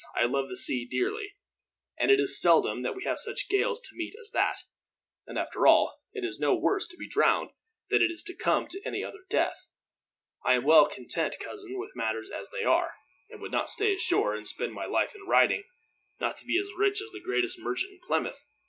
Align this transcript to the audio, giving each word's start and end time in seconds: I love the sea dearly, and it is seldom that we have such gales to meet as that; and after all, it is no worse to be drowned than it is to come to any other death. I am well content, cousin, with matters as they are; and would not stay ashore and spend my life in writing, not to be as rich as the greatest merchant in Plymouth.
I 0.15 0.25
love 0.25 0.49
the 0.49 0.57
sea 0.57 0.83
dearly, 0.89 1.35
and 1.95 2.09
it 2.09 2.19
is 2.19 2.41
seldom 2.41 2.81
that 2.81 2.95
we 2.95 3.03
have 3.03 3.19
such 3.19 3.47
gales 3.49 3.79
to 3.81 3.93
meet 3.95 4.15
as 4.19 4.31
that; 4.31 4.63
and 5.27 5.37
after 5.37 5.67
all, 5.67 6.01
it 6.11 6.23
is 6.25 6.39
no 6.39 6.55
worse 6.55 6.87
to 6.87 6.97
be 6.97 7.07
drowned 7.07 7.51
than 7.91 8.01
it 8.01 8.09
is 8.09 8.23
to 8.23 8.33
come 8.35 8.65
to 8.69 8.81
any 8.83 9.03
other 9.03 9.19
death. 9.29 9.69
I 10.43 10.55
am 10.55 10.63
well 10.63 10.87
content, 10.87 11.35
cousin, 11.39 11.77
with 11.77 11.95
matters 11.95 12.31
as 12.31 12.49
they 12.49 12.63
are; 12.63 12.95
and 13.29 13.39
would 13.43 13.51
not 13.51 13.69
stay 13.69 13.93
ashore 13.93 14.33
and 14.33 14.47
spend 14.47 14.73
my 14.73 14.87
life 14.87 15.13
in 15.13 15.27
writing, 15.27 15.65
not 16.19 16.35
to 16.37 16.45
be 16.47 16.57
as 16.57 16.71
rich 16.75 16.99
as 16.99 17.11
the 17.11 17.19
greatest 17.23 17.59
merchant 17.59 17.91
in 17.91 17.99
Plymouth. 18.07 18.43